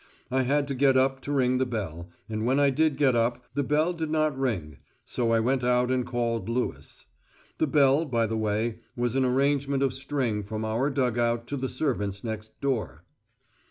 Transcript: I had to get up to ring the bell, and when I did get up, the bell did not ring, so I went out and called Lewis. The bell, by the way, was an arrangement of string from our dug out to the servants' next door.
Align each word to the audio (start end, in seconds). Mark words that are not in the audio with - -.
I 0.31 0.41
had 0.41 0.67
to 0.69 0.73
get 0.73 0.97
up 0.97 1.21
to 1.21 1.31
ring 1.31 1.59
the 1.59 1.65
bell, 1.67 2.09
and 2.27 2.43
when 2.43 2.59
I 2.59 2.71
did 2.71 2.97
get 2.97 3.13
up, 3.13 3.45
the 3.53 3.61
bell 3.61 3.93
did 3.93 4.09
not 4.09 4.35
ring, 4.35 4.79
so 5.05 5.29
I 5.31 5.39
went 5.39 5.63
out 5.63 5.91
and 5.91 6.07
called 6.07 6.49
Lewis. 6.49 7.05
The 7.59 7.67
bell, 7.67 8.05
by 8.05 8.25
the 8.25 8.35
way, 8.35 8.79
was 8.95 9.15
an 9.15 9.25
arrangement 9.25 9.83
of 9.83 9.93
string 9.93 10.41
from 10.41 10.65
our 10.65 10.89
dug 10.89 11.19
out 11.19 11.45
to 11.49 11.55
the 11.55 11.69
servants' 11.69 12.23
next 12.23 12.59
door. 12.61 13.03